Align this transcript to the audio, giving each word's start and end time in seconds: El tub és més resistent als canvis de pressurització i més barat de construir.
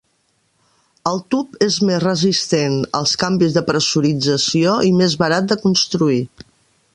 El 1.09 1.19
tub 1.33 1.59
és 1.65 1.75
més 1.89 1.99
resistent 2.03 2.79
als 3.01 3.13
canvis 3.25 3.53
de 3.59 3.63
pressurització 3.69 4.75
i 4.89 4.91
més 5.03 5.19
barat 5.25 5.53
de 5.53 5.59
construir. 5.69 6.19